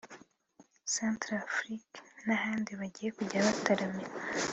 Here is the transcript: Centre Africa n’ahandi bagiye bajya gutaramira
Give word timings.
Centre 0.93 1.33
Africa 1.47 1.97
n’ahandi 2.25 2.71
bagiye 2.79 3.09
bajya 3.17 3.41
gutaramira 3.55 4.13